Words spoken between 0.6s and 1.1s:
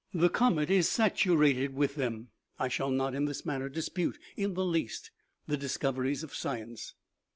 is